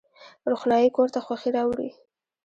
روښنايي 0.51 0.89
کور 0.95 1.07
ته 1.13 1.19
خوښي 1.25 1.49
راوړي 1.57 1.89